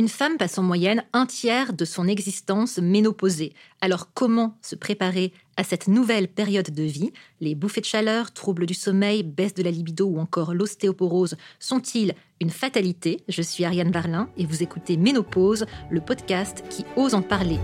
Une 0.00 0.08
femme 0.08 0.38
passe 0.38 0.58
en 0.58 0.64
moyenne 0.64 1.04
un 1.12 1.24
tiers 1.24 1.72
de 1.72 1.84
son 1.84 2.08
existence 2.08 2.78
ménopausée. 2.78 3.52
Alors 3.80 4.12
comment 4.12 4.58
se 4.60 4.74
préparer 4.74 5.32
à 5.56 5.62
cette 5.62 5.86
nouvelle 5.86 6.26
période 6.26 6.74
de 6.74 6.82
vie? 6.82 7.12
Les 7.40 7.54
bouffées 7.54 7.80
de 7.80 7.86
chaleur, 7.86 8.32
troubles 8.32 8.66
du 8.66 8.74
sommeil, 8.74 9.22
baisse 9.22 9.54
de 9.54 9.62
la 9.62 9.70
libido 9.70 10.06
ou 10.06 10.18
encore 10.18 10.52
l'ostéoporose 10.52 11.36
sont-ils 11.60 12.14
une 12.40 12.50
fatalité? 12.50 13.22
Je 13.28 13.40
suis 13.40 13.64
Ariane 13.64 13.92
Barlin 13.92 14.28
et 14.36 14.46
vous 14.46 14.64
écoutez 14.64 14.96
Ménopause, 14.96 15.64
le 15.90 16.00
podcast 16.00 16.64
qui 16.70 16.84
ose 16.96 17.14
en 17.14 17.22
parler. 17.22 17.60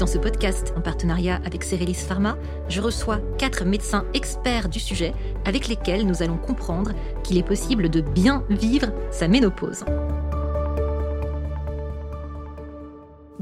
Dans 0.00 0.06
ce 0.06 0.16
podcast, 0.16 0.72
en 0.78 0.80
partenariat 0.80 1.42
avec 1.44 1.62
Cerelis 1.62 1.92
Pharma, 1.92 2.38
je 2.70 2.80
reçois 2.80 3.20
quatre 3.36 3.66
médecins 3.66 4.06
experts 4.14 4.70
du 4.70 4.80
sujet 4.80 5.12
avec 5.44 5.68
lesquels 5.68 6.06
nous 6.06 6.22
allons 6.22 6.38
comprendre 6.38 6.92
qu'il 7.22 7.36
est 7.36 7.46
possible 7.46 7.90
de 7.90 8.00
bien 8.00 8.42
vivre 8.48 8.94
sa 9.10 9.28
ménopause. 9.28 9.84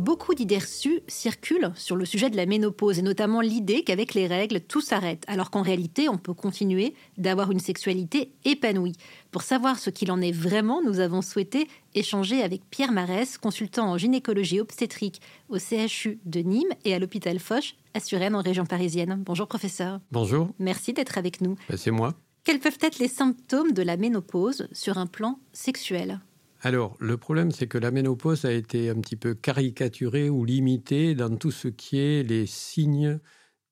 Beaucoup 0.09 0.35
d'idées 0.35 0.57
reçues 0.57 1.01
circulent 1.07 1.71
sur 1.75 1.95
le 1.95 2.07
sujet 2.07 2.31
de 2.31 2.37
la 2.39 2.47
ménopause 2.47 2.99
et 2.99 3.03
notamment 3.03 3.43
l'idée 3.43 3.83
qu'avec 3.85 4.15
les 4.15 4.27
règles, 4.27 4.63
tout 4.63 4.81
s'arrête, 4.81 5.23
alors 5.27 5.51
qu'en 5.51 5.61
réalité, 5.61 6.09
on 6.09 6.17
peut 6.17 6.33
continuer 6.33 6.95
d'avoir 7.19 7.51
une 7.51 7.61
sexualité 7.61 8.33
épanouie. 8.47 8.95
Pour 9.31 9.43
savoir 9.43 9.79
ce 9.79 9.91
qu'il 9.91 10.11
en 10.11 10.23
est 10.23 10.33
vraiment, 10.33 10.81
nous 10.81 11.01
avons 11.01 11.21
souhaité 11.21 11.69
échanger 11.95 12.43
avec 12.43 12.63
Pierre 12.71 12.91
Marès, 12.91 13.37
consultant 13.37 13.91
en 13.91 13.99
gynécologie 13.99 14.61
obstétrique 14.61 15.21
au 15.51 15.59
CHU 15.59 16.21
de 16.25 16.41
Nîmes 16.41 16.73
et 16.87 16.95
à 16.95 16.99
l'hôpital 16.99 17.39
Foch 17.39 17.77
à 17.93 18.01
Suresnes 18.01 18.35
en 18.35 18.41
région 18.41 18.65
parisienne. 18.65 19.23
Bonjour 19.27 19.47
professeur. 19.47 20.01
Bonjour. 20.11 20.49
Merci 20.59 20.95
d'être 20.95 21.19
avec 21.19 21.43
nous. 21.43 21.57
Ben, 21.69 21.77
c'est 21.77 21.91
moi. 21.91 22.15
Quels 22.45 22.61
peuvent 22.61 22.79
être 22.81 22.99
les 22.99 23.09
symptômes 23.09 23.73
de 23.73 23.83
la 23.83 23.99
ménopause 23.99 24.69
sur 24.73 24.97
un 24.97 25.07
plan 25.07 25.39
sexuel? 25.53 26.21
Alors, 26.61 26.97
le 26.99 27.17
problème, 27.17 27.53
c'est 27.53 27.69
que 27.69 27.79
la 27.79 27.91
ménopause 27.91 28.45
a 28.45 28.53
été 28.53 28.91
un 28.91 29.01
petit 29.01 29.17
peu 29.17 29.35
caricaturée 29.35 30.29
ou 30.29 30.45
limitée 30.45 31.15
dans 31.15 31.37
tout 31.37 31.53
ce 31.53 31.69
qui 31.69 31.99
est 31.99 32.23
les 32.25 32.47
signes 32.47 33.21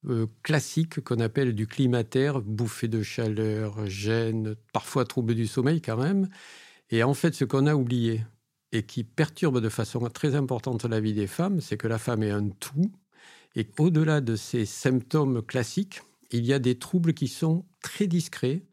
euh, 0.05 0.27
classiques 0.43 1.01
qu'on 1.01 1.19
appelle 1.19 1.53
du 1.53 1.67
climatère, 1.67 2.41
bouffée 2.41 2.87
de 2.87 3.01
chaleur, 3.03 3.85
gêne, 3.87 4.55
parfois 4.71 5.05
trouble 5.05 5.35
du 5.35 5.47
sommeil 5.47 5.81
quand 5.81 5.97
même. 5.97 6.29
Et 6.89 7.03
en 7.03 7.13
fait, 7.13 7.33
ce 7.35 7.45
qu'on 7.45 7.67
a 7.67 7.75
oublié 7.75 8.23
et 8.71 8.83
qui 8.83 9.03
perturbe 9.03 9.59
de 9.61 9.69
façon 9.69 9.99
très 10.09 10.35
importante 10.35 10.85
la 10.85 11.01
vie 11.01 11.13
des 11.13 11.27
femmes, 11.27 11.61
c'est 11.61 11.77
que 11.77 11.87
la 11.87 11.97
femme 11.97 12.23
est 12.23 12.31
un 12.31 12.49
tout. 12.49 12.91
Et 13.55 13.67
au-delà 13.79 14.21
de 14.21 14.35
ces 14.35 14.65
symptômes 14.65 15.41
classiques, 15.41 16.01
il 16.31 16.45
y 16.45 16.53
a 16.53 16.59
des 16.59 16.77
troubles 16.79 17.13
qui 17.13 17.27
sont 17.27 17.65
très 17.81 18.07
discrets 18.07 18.66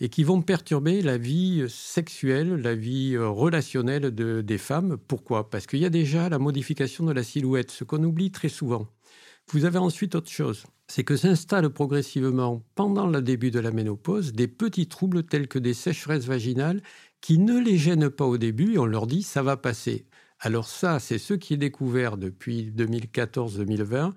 et 0.00 0.08
qui 0.08 0.24
vont 0.24 0.42
perturber 0.42 1.02
la 1.02 1.18
vie 1.18 1.64
sexuelle, 1.68 2.56
la 2.56 2.74
vie 2.74 3.14
euh, 3.14 3.28
relationnelle 3.28 4.14
de, 4.14 4.40
des 4.40 4.58
femmes. 4.58 4.96
Pourquoi? 5.08 5.50
Parce 5.50 5.66
qu'il 5.66 5.78
y 5.78 5.84
a 5.84 5.90
déjà 5.90 6.28
la 6.28 6.38
modification 6.38 7.04
de 7.04 7.12
la 7.12 7.22
silhouette, 7.22 7.70
ce 7.70 7.84
qu'on 7.84 8.02
oublie 8.02 8.30
très 8.30 8.48
souvent. 8.48 8.88
Vous 9.50 9.64
avez 9.64 9.78
ensuite 9.78 10.14
autre 10.14 10.30
chose, 10.30 10.64
c'est 10.88 11.04
que 11.04 11.16
s'installent 11.16 11.70
progressivement, 11.70 12.62
pendant 12.74 13.06
le 13.06 13.22
début 13.22 13.50
de 13.50 13.60
la 13.60 13.70
ménopause, 13.70 14.32
des 14.32 14.48
petits 14.48 14.88
troubles 14.88 15.24
tels 15.24 15.48
que 15.48 15.58
des 15.58 15.74
sécheresses 15.74 16.24
vaginales 16.24 16.80
qui 17.20 17.38
ne 17.38 17.58
les 17.58 17.78
gênent 17.78 18.10
pas 18.10 18.26
au 18.26 18.36
début 18.36 18.74
et 18.74 18.78
on 18.78 18.86
leur 18.86 19.06
dit 19.06 19.22
ça 19.22 19.42
va 19.42 19.56
passer. 19.56 20.06
Alors 20.40 20.66
ça, 20.68 20.98
c'est 20.98 21.18
ce 21.18 21.34
qui 21.34 21.54
est 21.54 21.58
découvert 21.58 22.18
depuis 22.18 22.70
2014-2020, 22.70 24.12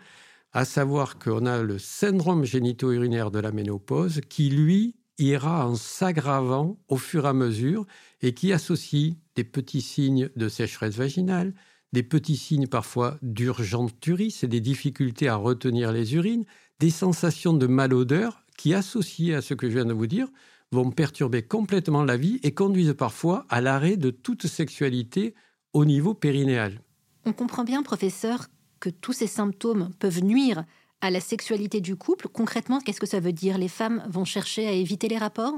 à 0.51 0.65
savoir 0.65 1.19
qu'on 1.19 1.45
a 1.45 1.61
le 1.61 1.79
syndrome 1.79 2.43
génito-urinaire 2.43 3.31
de 3.31 3.39
la 3.39 3.51
ménopause 3.53 4.21
qui, 4.27 4.49
lui, 4.49 4.96
ira 5.17 5.67
en 5.67 5.75
s'aggravant 5.75 6.77
au 6.87 6.97
fur 6.97 7.25
et 7.25 7.29
à 7.29 7.33
mesure 7.33 7.85
et 8.21 8.33
qui 8.33 8.53
associe 8.53 9.15
des 9.35 9.43
petits 9.43 9.81
signes 9.81 10.29
de 10.35 10.49
sécheresse 10.49 10.95
vaginale, 10.95 11.53
des 11.93 12.03
petits 12.03 12.37
signes 12.37 12.67
parfois 12.67 13.17
d'urgenturie, 13.21 14.31
c'est 14.31 14.47
des 14.47 14.61
difficultés 14.61 15.27
à 15.27 15.35
retenir 15.35 15.91
les 15.91 16.15
urines, 16.15 16.45
des 16.79 16.89
sensations 16.89 17.53
de 17.53 17.67
malodeur 17.67 18.43
qui, 18.57 18.73
associées 18.73 19.35
à 19.35 19.41
ce 19.41 19.53
que 19.53 19.69
je 19.69 19.75
viens 19.75 19.85
de 19.85 19.93
vous 19.93 20.07
dire, 20.07 20.27
vont 20.71 20.91
perturber 20.91 21.43
complètement 21.43 22.03
la 22.03 22.17
vie 22.17 22.39
et 22.43 22.53
conduisent 22.53 22.95
parfois 22.97 23.45
à 23.49 23.61
l'arrêt 23.61 23.95
de 23.97 24.09
toute 24.09 24.47
sexualité 24.47 25.33
au 25.73 25.85
niveau 25.85 26.13
périnéal. 26.13 26.81
On 27.25 27.33
comprend 27.33 27.63
bien, 27.63 27.83
professeur, 27.83 28.47
que 28.79 28.89
tous 28.89 29.13
ces 29.13 29.27
symptômes 29.27 29.91
peuvent 29.99 30.23
nuire 30.23 30.65
à 31.01 31.09
la 31.09 31.19
sexualité 31.19 31.81
du 31.81 31.95
couple. 31.95 32.27
Concrètement, 32.27 32.79
qu'est-ce 32.79 32.99
que 32.99 33.07
ça 33.07 33.19
veut 33.19 33.33
dire? 33.33 33.57
Les 33.57 33.67
femmes 33.67 34.03
vont 34.09 34.25
chercher 34.25 34.67
à 34.67 34.71
éviter 34.71 35.07
les 35.07 35.17
rapports? 35.17 35.53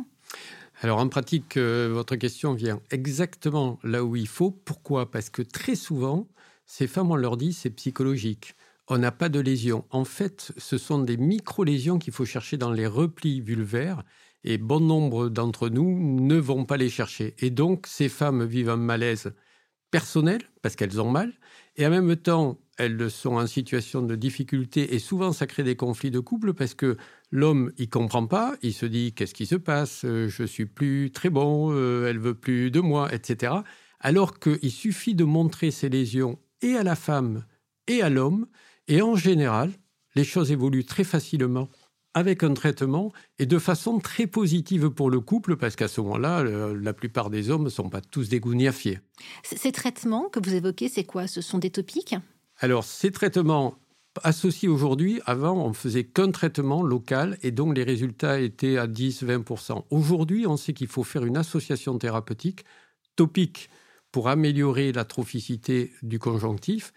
Alors 0.81 0.99
en 0.99 1.09
pratique, 1.09 1.57
euh, 1.57 1.89
votre 1.91 2.15
question 2.15 2.53
vient 2.53 2.81
exactement 2.89 3.79
là 3.83 4.03
où 4.03 4.15
il 4.15 4.27
faut. 4.27 4.51
Pourquoi? 4.51 5.11
Parce 5.11 5.29
que 5.29 5.41
très 5.41 5.75
souvent, 5.75 6.27
ces 6.65 6.87
femmes, 6.87 7.11
on 7.11 7.15
leur 7.15 7.35
dit 7.35 7.53
c'est 7.53 7.69
psychologique. 7.69 8.55
On 8.87 8.97
n'a 8.97 9.11
pas 9.11 9.29
de 9.29 9.39
lésions. 9.39 9.85
En 9.91 10.05
fait, 10.05 10.51
ce 10.57 10.77
sont 10.77 10.99
des 10.99 11.17
micro-lésions 11.17 11.99
qu'il 11.99 12.13
faut 12.13 12.25
chercher 12.25 12.57
dans 12.57 12.71
les 12.71 12.87
replis 12.87 13.41
vulvaires 13.41 14.03
et 14.43 14.57
bon 14.57 14.79
nombre 14.79 15.29
d'entre 15.29 15.69
nous 15.69 16.21
ne 16.21 16.37
vont 16.37 16.65
pas 16.65 16.77
les 16.77 16.89
chercher. 16.89 17.35
Et 17.39 17.49
donc, 17.49 17.85
ces 17.85 18.09
femmes 18.09 18.45
vivent 18.45 18.69
un 18.69 18.77
malaise 18.77 19.33
personnel 19.91 20.41
parce 20.61 20.75
qu'elles 20.75 21.01
ont 21.01 21.09
mal 21.09 21.33
et 21.79 21.87
en 21.87 21.89
même 21.89 22.13
temps, 22.17 22.59
elles 22.77 23.09
sont 23.09 23.35
en 23.35 23.47
situation 23.47 24.01
de 24.01 24.15
difficulté 24.15 24.93
et 24.93 24.99
souvent 24.99 25.31
ça 25.31 25.47
crée 25.47 25.63
des 25.63 25.77
conflits 25.77 26.11
de 26.11 26.19
couple 26.19 26.53
parce 26.53 26.73
que 26.73 26.97
l'homme 27.31 27.71
il 27.77 27.89
comprend 27.89 28.27
pas, 28.27 28.55
il 28.61 28.73
se 28.73 28.85
dit 28.85 29.13
qu'est-ce 29.13 29.33
qui 29.33 29.45
se 29.45 29.55
passe, 29.55 30.03
euh, 30.03 30.27
je 30.27 30.43
suis 30.43 30.65
plus 30.65 31.09
très 31.11 31.29
bon, 31.29 31.71
euh, 31.71 32.07
elle 32.09 32.19
veut 32.19 32.35
plus 32.35 32.69
de 32.69 32.81
moi, 32.81 33.13
etc. 33.13 33.53
Alors 34.01 34.39
qu'il 34.39 34.71
suffit 34.71 35.15
de 35.15 35.23
montrer 35.23 35.71
ces 35.71 35.87
lésions 35.87 36.37
et 36.61 36.75
à 36.75 36.83
la 36.83 36.97
femme 36.97 37.45
et 37.87 38.01
à 38.01 38.09
l'homme 38.09 38.47
et 38.89 39.01
en 39.01 39.15
général 39.15 39.71
les 40.15 40.25
choses 40.25 40.51
évoluent 40.51 40.85
très 40.85 41.05
facilement 41.05 41.69
avec 42.19 42.43
un 42.43 42.53
traitement 42.53 43.11
et 43.39 43.45
de 43.45 43.57
façon 43.57 43.99
très 43.99 44.27
positive 44.27 44.89
pour 44.89 45.09
le 45.09 45.19
couple, 45.19 45.55
parce 45.55 45.75
qu'à 45.75 45.87
ce 45.87 46.01
moment-là, 46.01 46.43
la 46.43 46.93
plupart 46.93 47.29
des 47.29 47.49
hommes 47.49 47.63
ne 47.63 47.69
sont 47.69 47.89
pas 47.89 48.01
tous 48.01 48.29
des 48.29 48.39
gougnafiers. 48.39 48.99
Ces 49.43 49.71
traitements 49.71 50.29
que 50.29 50.39
vous 50.39 50.53
évoquez, 50.53 50.89
c'est 50.89 51.05
quoi? 51.05 51.27
Ce 51.27 51.41
sont 51.41 51.57
des 51.57 51.71
topiques? 51.71 52.15
Alors, 52.57 52.83
ces 52.83 53.11
traitements 53.11 53.75
associés 54.23 54.67
aujourd'hui, 54.67 55.21
avant, 55.25 55.65
on 55.65 55.71
faisait 55.73 56.03
qu'un 56.03 56.31
traitement 56.31 56.83
local 56.83 57.37
et 57.41 57.51
donc 57.51 57.77
les 57.77 57.83
résultats 57.83 58.41
étaient 58.41 58.77
à 58.77 58.85
10-20%. 58.85 59.85
Aujourd'hui, 59.91 60.45
on 60.45 60.57
sait 60.57 60.73
qu'il 60.73 60.87
faut 60.87 61.03
faire 61.03 61.23
une 61.25 61.37
association 61.37 61.97
thérapeutique 61.97 62.65
topique 63.15 63.69
pour 64.11 64.27
améliorer 64.27 64.91
la 64.91 65.05
trophicité 65.05 65.93
du 66.01 66.19
conjonctif, 66.19 66.91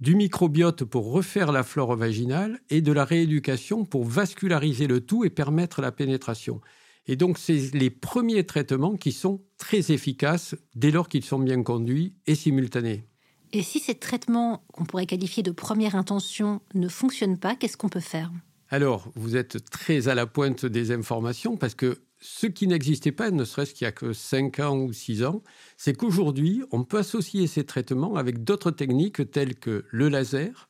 du 0.00 0.14
microbiote 0.14 0.84
pour 0.84 1.10
refaire 1.10 1.52
la 1.52 1.64
flore 1.64 1.96
vaginale 1.96 2.60
et 2.70 2.80
de 2.80 2.92
la 2.92 3.04
rééducation 3.04 3.84
pour 3.84 4.04
vasculariser 4.04 4.86
le 4.86 5.00
tout 5.00 5.24
et 5.24 5.30
permettre 5.30 5.80
la 5.82 5.92
pénétration. 5.92 6.60
Et 7.06 7.16
donc, 7.16 7.38
c'est 7.38 7.74
les 7.74 7.90
premiers 7.90 8.44
traitements 8.44 8.96
qui 8.96 9.12
sont 9.12 9.42
très 9.56 9.92
efficaces 9.92 10.54
dès 10.74 10.90
lors 10.90 11.08
qu'ils 11.08 11.24
sont 11.24 11.38
bien 11.38 11.62
conduits 11.62 12.14
et 12.26 12.34
simultanés. 12.34 13.08
Et 13.52 13.62
si 13.62 13.80
ces 13.80 13.94
traitements 13.94 14.62
qu'on 14.72 14.84
pourrait 14.84 15.06
qualifier 15.06 15.42
de 15.42 15.50
première 15.50 15.96
intention 15.96 16.60
ne 16.74 16.88
fonctionnent 16.88 17.38
pas, 17.38 17.56
qu'est-ce 17.56 17.78
qu'on 17.78 17.88
peut 17.88 17.98
faire? 17.98 18.30
Alors, 18.68 19.10
vous 19.14 19.36
êtes 19.36 19.70
très 19.70 20.08
à 20.08 20.14
la 20.14 20.26
pointe 20.26 20.66
des 20.66 20.92
informations 20.92 21.56
parce 21.56 21.74
que 21.74 22.02
ce 22.20 22.46
qui 22.46 22.66
n'existait 22.66 23.12
pas, 23.12 23.30
ne 23.30 23.44
serait-ce 23.44 23.74
qu'il 23.74 23.84
y 23.84 23.88
a 23.88 23.92
que 23.92 24.12
5 24.12 24.60
ans 24.60 24.78
ou 24.78 24.92
6 24.92 25.24
ans, 25.24 25.42
c'est 25.76 25.96
qu'aujourd'hui, 25.96 26.62
on 26.72 26.84
peut 26.84 26.98
associer 26.98 27.46
ces 27.46 27.64
traitements 27.64 28.16
avec 28.16 28.42
d'autres 28.42 28.72
techniques 28.72 29.30
telles 29.30 29.54
que 29.54 29.84
le 29.90 30.08
laser, 30.08 30.68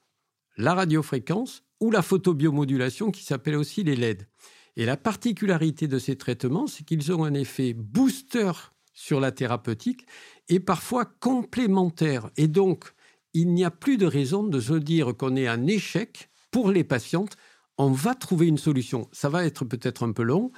la 0.56 0.74
radiofréquence 0.74 1.62
ou 1.80 1.90
la 1.90 2.02
photobiomodulation 2.02 3.10
qui 3.10 3.24
s'appelle 3.24 3.56
aussi 3.56 3.82
les 3.82 3.96
LED. 3.96 4.26
Et 4.76 4.84
la 4.84 4.96
particularité 4.96 5.88
de 5.88 5.98
ces 5.98 6.16
traitements, 6.16 6.66
c'est 6.66 6.84
qu'ils 6.84 7.12
ont 7.12 7.24
un 7.24 7.34
effet 7.34 7.72
booster 7.72 8.52
sur 8.92 9.20
la 9.20 9.32
thérapeutique 9.32 10.06
et 10.48 10.60
parfois 10.60 11.04
complémentaire. 11.04 12.30
Et 12.36 12.48
donc, 12.48 12.92
il 13.32 13.52
n'y 13.54 13.64
a 13.64 13.70
plus 13.70 13.96
de 13.96 14.06
raison 14.06 14.42
de 14.44 14.60
se 14.60 14.74
dire 14.74 15.16
qu'on 15.16 15.36
est 15.36 15.46
un 15.46 15.66
échec 15.66 16.30
pour 16.50 16.70
les 16.70 16.84
patientes. 16.84 17.36
On 17.76 17.90
va 17.90 18.14
trouver 18.14 18.46
une 18.46 18.58
solution. 18.58 19.08
Ça 19.12 19.28
va 19.28 19.44
être 19.44 19.64
peut-être 19.64 20.04
un 20.04 20.12
peu 20.12 20.22
long, 20.22 20.50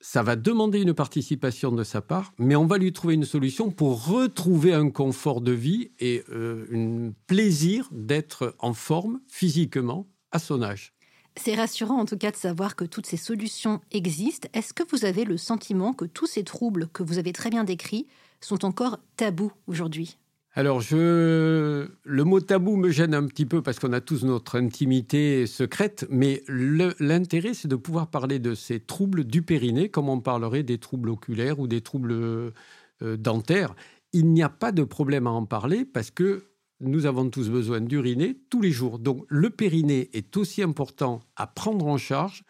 ça 0.00 0.22
va 0.22 0.36
demander 0.36 0.80
une 0.80 0.94
participation 0.94 1.72
de 1.72 1.84
sa 1.84 2.00
part, 2.00 2.32
mais 2.38 2.56
on 2.56 2.66
va 2.66 2.78
lui 2.78 2.92
trouver 2.92 3.14
une 3.14 3.24
solution 3.24 3.70
pour 3.70 4.06
retrouver 4.06 4.72
un 4.72 4.90
confort 4.90 5.40
de 5.40 5.52
vie 5.52 5.90
et 5.98 6.24
euh, 6.30 6.66
un 6.72 7.12
plaisir 7.26 7.88
d'être 7.92 8.54
en 8.58 8.72
forme 8.72 9.20
physiquement 9.28 10.06
à 10.32 10.38
son 10.38 10.62
âge. 10.62 10.94
C'est 11.36 11.54
rassurant 11.54 11.98
en 11.98 12.06
tout 12.06 12.16
cas 12.16 12.30
de 12.30 12.36
savoir 12.36 12.76
que 12.76 12.84
toutes 12.84 13.06
ces 13.06 13.16
solutions 13.16 13.80
existent. 13.92 14.48
Est-ce 14.52 14.74
que 14.74 14.82
vous 14.90 15.04
avez 15.04 15.24
le 15.24 15.36
sentiment 15.36 15.92
que 15.92 16.04
tous 16.04 16.26
ces 16.26 16.44
troubles 16.44 16.88
que 16.88 17.02
vous 17.02 17.18
avez 17.18 17.32
très 17.32 17.50
bien 17.50 17.64
décrits 17.64 18.06
sont 18.40 18.64
encore 18.64 18.98
tabous 19.16 19.52
aujourd'hui? 19.66 20.18
Alors, 20.54 20.82
le 20.90 21.88
mot 22.04 22.40
tabou 22.40 22.76
me 22.76 22.90
gêne 22.90 23.14
un 23.14 23.26
petit 23.26 23.46
peu 23.46 23.62
parce 23.62 23.78
qu'on 23.78 23.92
a 23.92 24.00
tous 24.00 24.24
notre 24.24 24.58
intimité 24.58 25.46
secrète, 25.46 26.06
mais 26.10 26.42
l'intérêt, 26.48 27.54
c'est 27.54 27.68
de 27.68 27.76
pouvoir 27.76 28.08
parler 28.08 28.40
de 28.40 28.54
ces 28.54 28.80
troubles 28.80 29.24
du 29.24 29.42
périnée, 29.42 29.90
comme 29.90 30.08
on 30.08 30.20
parlerait 30.20 30.64
des 30.64 30.78
troubles 30.78 31.10
oculaires 31.10 31.60
ou 31.60 31.68
des 31.68 31.82
troubles 31.82 32.12
euh, 32.12 33.16
dentaire, 33.16 33.74
il 34.12 34.32
n'y 34.32 34.42
a 34.42 34.48
pas 34.48 34.72
de 34.72 34.82
problème 34.82 35.26
à 35.26 35.30
en 35.30 35.46
parler 35.46 35.84
parce 35.84 36.10
que 36.10 36.50
nous 36.80 37.06
avons 37.06 37.28
tous 37.30 37.48
besoin 37.48 37.80
d'uriner 37.80 38.36
tous 38.50 38.60
les 38.60 38.72
jours. 38.72 38.98
Donc 38.98 39.24
le 39.28 39.50
périnée 39.50 40.10
est 40.12 40.36
aussi 40.36 40.62
important 40.62 41.20
à 41.36 41.46
prendre 41.46 41.86
en 41.86 41.98
charge 41.98 42.42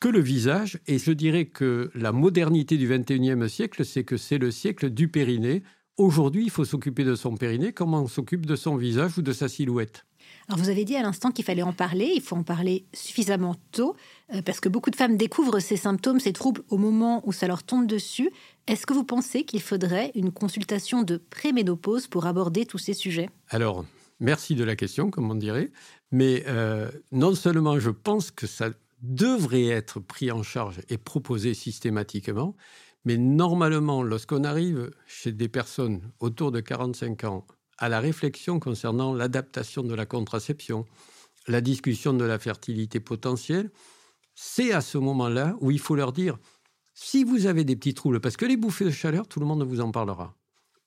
que 0.00 0.08
le 0.08 0.20
visage. 0.20 0.78
Et 0.86 0.98
je 0.98 1.12
dirais 1.12 1.46
que 1.46 1.90
la 1.94 2.12
modernité 2.12 2.76
du 2.76 2.88
21e 2.88 3.48
siècle, 3.48 3.84
c'est 3.84 4.04
que 4.04 4.16
c'est 4.16 4.38
le 4.38 4.50
siècle 4.50 4.90
du 4.90 5.08
périnée. 5.08 5.62
Aujourd'hui, 5.98 6.44
il 6.44 6.50
faut 6.50 6.64
s'occuper 6.64 7.04
de 7.04 7.14
son 7.14 7.36
périnée 7.36 7.72
comme 7.72 7.92
on 7.92 8.06
s'occupe 8.08 8.46
de 8.46 8.56
son 8.56 8.76
visage 8.76 9.18
ou 9.18 9.22
de 9.22 9.32
sa 9.32 9.48
silhouette? 9.48 10.06
Alors 10.48 10.58
vous 10.58 10.70
avez 10.70 10.84
dit 10.84 10.96
à 10.96 11.02
l'instant 11.02 11.30
qu'il 11.30 11.44
fallait 11.44 11.62
en 11.62 11.72
parler, 11.72 12.12
il 12.14 12.22
faut 12.22 12.36
en 12.36 12.42
parler 12.42 12.86
suffisamment 12.94 13.56
tôt, 13.72 13.94
euh, 14.34 14.40
parce 14.42 14.60
que 14.60 14.68
beaucoup 14.68 14.90
de 14.90 14.96
femmes 14.96 15.16
découvrent 15.16 15.60
ces 15.60 15.76
symptômes, 15.76 16.18
ces 16.18 16.32
troubles 16.32 16.62
au 16.68 16.78
moment 16.78 17.22
où 17.26 17.32
ça 17.32 17.46
leur 17.46 17.62
tombe 17.62 17.86
dessus. 17.86 18.30
Est-ce 18.66 18.86
que 18.86 18.94
vous 18.94 19.04
pensez 19.04 19.44
qu'il 19.44 19.60
faudrait 19.60 20.12
une 20.14 20.32
consultation 20.32 21.02
de 21.02 21.18
préménopause 21.18 22.06
pour 22.06 22.26
aborder 22.26 22.64
tous 22.64 22.78
ces 22.78 22.94
sujets? 22.94 23.28
Alors, 23.50 23.84
merci 24.18 24.54
de 24.54 24.64
la 24.64 24.76
question, 24.76 25.10
comme 25.10 25.30
on 25.30 25.34
dirait, 25.34 25.70
mais 26.10 26.44
euh, 26.46 26.90
non 27.10 27.34
seulement 27.34 27.78
je 27.78 27.90
pense 27.90 28.30
que 28.30 28.46
ça 28.46 28.70
devrait 29.02 29.66
être 29.66 30.00
pris 30.00 30.30
en 30.30 30.42
charge 30.42 30.80
et 30.88 30.96
proposé 30.96 31.54
systématiquement, 31.54 32.54
mais 33.04 33.16
normalement, 33.16 34.02
lorsqu'on 34.02 34.44
arrive 34.44 34.90
chez 35.06 35.32
des 35.32 35.48
personnes 35.48 36.12
autour 36.20 36.52
de 36.52 36.60
45 36.60 37.24
ans 37.24 37.46
à 37.78 37.88
la 37.88 38.00
réflexion 38.00 38.60
concernant 38.60 39.12
l'adaptation 39.12 39.82
de 39.82 39.94
la 39.94 40.06
contraception, 40.06 40.84
la 41.48 41.60
discussion 41.60 42.14
de 42.14 42.24
la 42.24 42.38
fertilité 42.38 43.00
potentielle, 43.00 43.70
c'est 44.34 44.72
à 44.72 44.80
ce 44.80 44.98
moment-là 44.98 45.56
où 45.60 45.70
il 45.70 45.80
faut 45.80 45.96
leur 45.96 46.12
dire, 46.12 46.38
si 46.94 47.24
vous 47.24 47.46
avez 47.46 47.64
des 47.64 47.74
petits 47.74 47.94
troubles, 47.94 48.20
parce 48.20 48.36
que 48.36 48.44
les 48.44 48.56
bouffées 48.56 48.84
de 48.84 48.90
chaleur, 48.90 49.26
tout 49.26 49.40
le 49.40 49.46
monde 49.46 49.62
vous 49.64 49.80
en 49.80 49.90
parlera. 49.90 50.36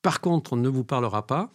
Par 0.02 0.22
contre, 0.22 0.54
on 0.54 0.58
ne 0.58 0.70
vous 0.70 0.86
parlera 0.86 1.26
pas 1.26 1.52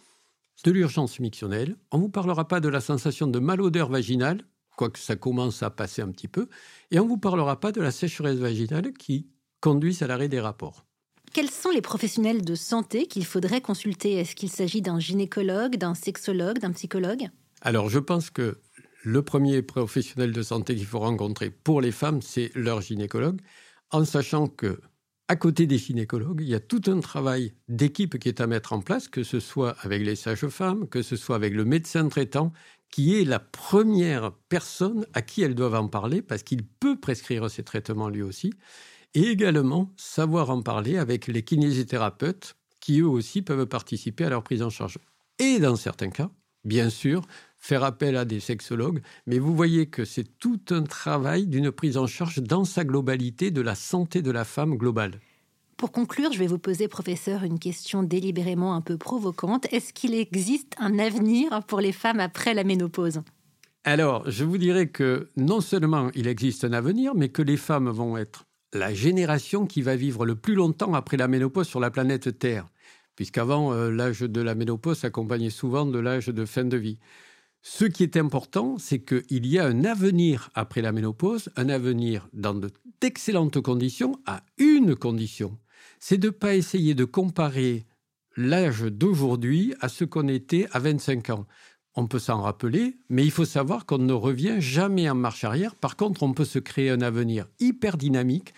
de 0.63 0.71
l'urgence 0.71 1.19
mictionnelle, 1.19 1.77
on 1.91 1.97
ne 1.97 2.03
vous 2.03 2.09
parlera 2.09 2.47
pas 2.47 2.59
de 2.59 2.69
la 2.69 2.81
sensation 2.81 3.27
de 3.27 3.39
malodeur 3.39 3.89
vaginale, 3.89 4.45
quoique 4.75 4.99
ça 4.99 5.15
commence 5.15 5.63
à 5.63 5.69
passer 5.69 6.01
un 6.01 6.11
petit 6.11 6.27
peu, 6.27 6.47
et 6.91 6.99
on 6.99 7.05
ne 7.05 7.09
vous 7.09 7.17
parlera 7.17 7.59
pas 7.59 7.71
de 7.71 7.81
la 7.81 7.91
sécheresse 7.91 8.37
vaginale 8.37 8.93
qui 8.93 9.27
conduit 9.61 9.97
à 10.01 10.07
l'arrêt 10.07 10.27
des 10.27 10.39
rapports. 10.39 10.85
Quels 11.33 11.49
sont 11.49 11.69
les 11.69 11.81
professionnels 11.81 12.43
de 12.43 12.55
santé 12.55 13.05
qu'il 13.05 13.25
faudrait 13.25 13.61
consulter? 13.61 14.15
Est-ce 14.15 14.35
qu'il 14.35 14.49
s'agit 14.49 14.81
d'un 14.81 14.99
gynécologue, 14.99 15.77
d'un 15.77 15.95
sexologue, 15.95 16.59
d'un 16.59 16.73
psychologue? 16.73 17.29
Alors, 17.61 17.89
je 17.89 17.99
pense 17.99 18.29
que 18.29 18.59
le 19.03 19.21
premier 19.21 19.61
professionnel 19.61 20.33
de 20.33 20.41
santé 20.41 20.75
qu'il 20.75 20.85
faut 20.85 20.99
rencontrer 20.99 21.49
pour 21.49 21.79
les 21.79 21.91
femmes, 21.91 22.21
c'est 22.21 22.51
leur 22.53 22.81
gynécologue, 22.81 23.39
en 23.91 24.03
sachant 24.03 24.47
que 24.47 24.81
à 25.29 25.37
côté 25.37 25.65
des 25.65 25.77
gynécologues, 25.77 26.41
il 26.41 26.49
y 26.49 26.55
a 26.55 26.59
tout 26.59 26.81
un 26.87 26.99
travail 26.99 27.53
d'équipe 27.69 28.19
qui 28.19 28.27
est 28.27 28.41
à 28.41 28.47
mettre 28.47 28.73
en 28.73 28.81
place, 28.81 29.07
que 29.07 29.23
ce 29.23 29.39
soit 29.39 29.77
avec 29.79 30.05
les 30.05 30.17
sages-femmes, 30.17 30.89
que 30.89 31.01
ce 31.01 31.15
soit 31.15 31.37
avec 31.37 31.53
le 31.53 31.63
médecin 31.63 32.09
traitant, 32.09 32.51
qui 32.89 33.17
est 33.17 33.23
la 33.23 33.39
première 33.39 34.33
personne 34.49 35.05
à 35.13 35.21
qui 35.21 35.41
elles 35.41 35.55
doivent 35.55 35.75
en 35.75 35.87
parler, 35.87 36.21
parce 36.21 36.43
qu'il 36.43 36.65
peut 36.65 36.99
prescrire 36.99 37.49
ces 37.49 37.63
traitements 37.63 38.09
lui 38.09 38.21
aussi 38.21 38.51
et 39.13 39.27
également 39.27 39.91
savoir 39.97 40.49
en 40.49 40.61
parler 40.61 40.97
avec 40.97 41.27
les 41.27 41.43
kinésithérapeutes 41.43 42.55
qui 42.79 42.99
eux 42.99 43.07
aussi 43.07 43.41
peuvent 43.41 43.67
participer 43.67 44.25
à 44.25 44.29
leur 44.29 44.43
prise 44.43 44.63
en 44.63 44.69
charge. 44.69 44.97
Et 45.39 45.59
dans 45.59 45.75
certains 45.75 46.09
cas, 46.09 46.29
bien 46.65 46.89
sûr, 46.89 47.21
faire 47.57 47.83
appel 47.83 48.17
à 48.17 48.25
des 48.25 48.39
sexologues, 48.39 49.01
mais 49.27 49.39
vous 49.39 49.55
voyez 49.55 49.85
que 49.85 50.03
c'est 50.03 50.37
tout 50.39 50.59
un 50.71 50.83
travail 50.83 51.47
d'une 51.47 51.71
prise 51.71 51.97
en 51.97 52.07
charge 52.07 52.39
dans 52.39 52.65
sa 52.65 52.83
globalité 52.83 53.51
de 53.51 53.61
la 53.61 53.75
santé 53.75 54.21
de 54.21 54.31
la 54.31 54.45
femme 54.45 54.75
globale. 54.75 55.19
Pour 55.77 55.91
conclure, 55.91 56.31
je 56.31 56.39
vais 56.39 56.47
vous 56.47 56.59
poser, 56.59 56.87
professeur, 56.87 57.43
une 57.43 57.57
question 57.57 58.03
délibérément 58.03 58.75
un 58.75 58.81
peu 58.81 58.97
provocante. 58.97 59.65
Est-ce 59.73 59.93
qu'il 59.93 60.13
existe 60.13 60.75
un 60.77 60.99
avenir 60.99 61.63
pour 61.65 61.81
les 61.81 61.91
femmes 61.91 62.19
après 62.19 62.53
la 62.53 62.63
ménopause? 62.63 63.21
Alors, 63.83 64.29
je 64.29 64.43
vous 64.43 64.59
dirais 64.59 64.89
que 64.89 65.29
non 65.37 65.59
seulement 65.59 66.11
il 66.13 66.27
existe 66.27 66.65
un 66.65 66.73
avenir, 66.73 67.15
mais 67.15 67.29
que 67.29 67.41
les 67.41 67.57
femmes 67.57 67.89
vont 67.89 68.15
être 68.15 68.45
la 68.73 68.93
génération 68.93 69.65
qui 69.65 69.81
va 69.81 69.95
vivre 69.95 70.25
le 70.25 70.35
plus 70.35 70.55
longtemps 70.55 70.93
après 70.93 71.17
la 71.17 71.27
ménopause 71.27 71.67
sur 71.67 71.79
la 71.79 71.91
planète 71.91 72.39
Terre, 72.39 72.67
puisqu'avant, 73.15 73.73
euh, 73.73 73.91
l'âge 73.91 74.21
de 74.21 74.41
la 74.41 74.55
ménopause 74.55 74.99
s'accompagnait 74.99 75.49
souvent 75.49 75.85
de 75.85 75.99
l'âge 75.99 76.27
de 76.27 76.45
fin 76.45 76.63
de 76.63 76.77
vie. 76.77 76.97
Ce 77.61 77.85
qui 77.85 78.03
est 78.03 78.17
important, 78.17 78.77
c'est 78.79 78.99
qu'il 78.99 79.45
y 79.45 79.59
a 79.59 79.65
un 79.65 79.85
avenir 79.85 80.49
après 80.55 80.81
la 80.81 80.91
ménopause, 80.91 81.49
un 81.55 81.69
avenir 81.69 82.27
dans 82.33 82.59
d'excellentes 83.01 83.61
conditions, 83.61 84.19
à 84.25 84.43
une 84.57 84.95
condition, 84.95 85.57
c'est 85.99 86.17
de 86.17 86.27
ne 86.27 86.31
pas 86.31 86.55
essayer 86.55 86.95
de 86.95 87.05
comparer 87.05 87.85
l'âge 88.35 88.81
d'aujourd'hui 88.81 89.75
à 89.81 89.89
ce 89.89 90.05
qu'on 90.05 90.27
était 90.27 90.67
à 90.71 90.79
25 90.79 91.29
ans. 91.31 91.45
On 91.95 92.07
peut 92.07 92.19
s'en 92.19 92.41
rappeler, 92.41 92.97
mais 93.09 93.23
il 93.23 93.31
faut 93.31 93.45
savoir 93.45 93.85
qu'on 93.85 93.97
ne 93.97 94.13
revient 94.13 94.55
jamais 94.59 95.09
en 95.09 95.15
marche 95.15 95.43
arrière. 95.43 95.75
Par 95.75 95.97
contre, 95.97 96.23
on 96.23 96.33
peut 96.33 96.45
se 96.45 96.59
créer 96.59 96.89
un 96.89 97.01
avenir 97.01 97.47
hyper 97.59 97.97
dynamique, 97.97 98.53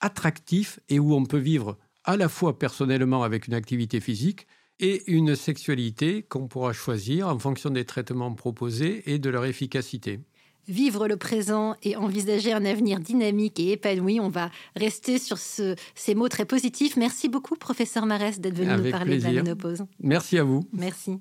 attractif 0.00 0.78
et 0.88 0.98
où 1.00 1.14
on 1.14 1.24
peut 1.24 1.36
vivre 1.38 1.78
à 2.04 2.16
la 2.16 2.28
fois 2.28 2.58
personnellement 2.58 3.24
avec 3.24 3.48
une 3.48 3.54
activité 3.54 4.00
physique 4.00 4.46
et 4.78 5.02
une 5.10 5.34
sexualité 5.34 6.22
qu'on 6.22 6.46
pourra 6.46 6.72
choisir 6.72 7.28
en 7.28 7.38
fonction 7.38 7.70
des 7.70 7.84
traitements 7.84 8.32
proposés 8.34 9.02
et 9.12 9.18
de 9.18 9.30
leur 9.30 9.44
efficacité. 9.46 10.20
Vivre 10.68 11.08
le 11.08 11.16
présent 11.16 11.76
et 11.82 11.96
envisager 11.96 12.52
un 12.52 12.64
avenir 12.64 13.00
dynamique 13.00 13.58
et 13.60 13.72
épanoui. 13.72 14.20
On 14.20 14.28
va 14.28 14.50
rester 14.74 15.18
sur 15.18 15.38
ces 15.38 16.14
mots 16.14 16.28
très 16.28 16.44
positifs. 16.44 16.96
Merci 16.96 17.28
beaucoup, 17.28 17.54
professeur 17.54 18.04
Marès, 18.04 18.40
d'être 18.40 18.56
venu 18.56 18.82
nous 18.82 18.90
parler 18.90 19.18
de 19.18 19.24
la 19.24 19.30
ménopause. 19.30 19.84
Merci 20.00 20.38
à 20.38 20.44
vous. 20.44 20.64
Merci. 20.72 21.20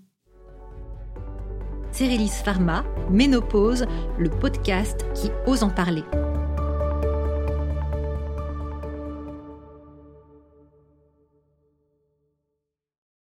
Cérélis 1.95 2.41
Pharma, 2.43 2.83
Ménopause, 3.09 3.85
le 4.17 4.29
podcast 4.29 5.05
qui 5.13 5.31
ose 5.47 5.63
en 5.63 5.69
parler. 5.69 6.03